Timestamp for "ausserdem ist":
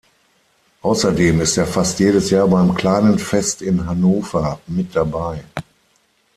0.81-1.57